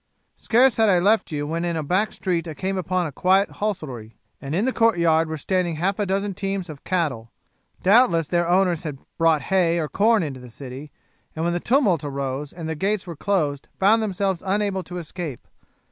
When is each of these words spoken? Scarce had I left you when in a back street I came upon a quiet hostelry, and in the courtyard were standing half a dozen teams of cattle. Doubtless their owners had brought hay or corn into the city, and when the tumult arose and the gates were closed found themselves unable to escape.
Scarce 0.35 0.77
had 0.77 0.89
I 0.89 0.97
left 0.97 1.31
you 1.31 1.45
when 1.45 1.63
in 1.63 1.75
a 1.77 1.83
back 1.83 2.11
street 2.11 2.47
I 2.47 2.55
came 2.55 2.75
upon 2.75 3.05
a 3.05 3.11
quiet 3.11 3.51
hostelry, 3.51 4.15
and 4.41 4.55
in 4.55 4.65
the 4.65 4.73
courtyard 4.73 5.29
were 5.29 5.37
standing 5.37 5.75
half 5.75 5.99
a 5.99 6.07
dozen 6.07 6.33
teams 6.33 6.71
of 6.71 6.83
cattle. 6.83 7.31
Doubtless 7.83 8.27
their 8.27 8.49
owners 8.49 8.81
had 8.81 8.97
brought 9.19 9.43
hay 9.53 9.77
or 9.77 9.87
corn 9.87 10.23
into 10.23 10.39
the 10.39 10.49
city, 10.49 10.91
and 11.35 11.45
when 11.45 11.53
the 11.53 11.59
tumult 11.59 12.03
arose 12.03 12.51
and 12.51 12.67
the 12.67 12.73
gates 12.73 13.05
were 13.05 13.15
closed 13.15 13.67
found 13.77 14.01
themselves 14.01 14.41
unable 14.43 14.81
to 14.85 14.97
escape. 14.97 15.47